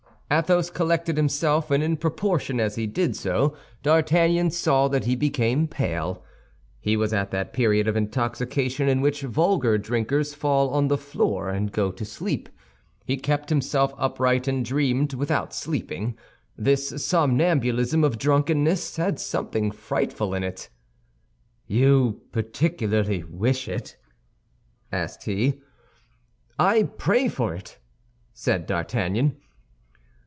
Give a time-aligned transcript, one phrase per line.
[0.33, 3.53] Athos collected himself, and in proportion as he did so,
[3.83, 6.23] D'Artagnan saw that he became pale.
[6.79, 11.49] He was at that period of intoxication in which vulgar drinkers fall on the floor
[11.49, 12.47] and go to sleep.
[13.03, 16.17] He kept himself upright and dreamed, without sleeping.
[16.57, 20.69] This somnambulism of drunkenness had something frightful in it.
[21.67, 23.97] "You particularly wish it?"
[24.93, 25.59] asked he.
[26.57, 27.79] "I pray for it,"
[28.33, 29.35] said D'Artagnan.